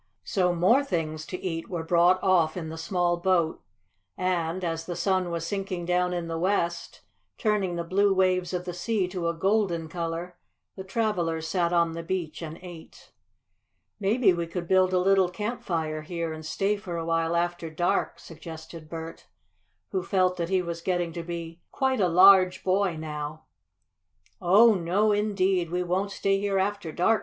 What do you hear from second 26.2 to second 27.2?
here after dark!"